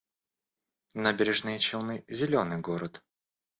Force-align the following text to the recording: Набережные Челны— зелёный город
Набережные 0.95 1.59
Челны— 1.59 2.03
зелёный 2.17 2.59
город 2.59 3.03